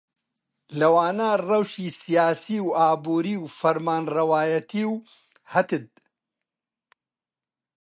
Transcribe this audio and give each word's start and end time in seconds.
لەوانە 0.79 1.29
ڕەوشی 1.47 1.89
سیاسی 2.01 2.57
و 2.61 2.67
ئابووری 2.79 3.35
و 3.39 3.45
فەرمانڕەوایەتی 3.59 4.83
و 4.91 4.95
هتد 5.53 5.87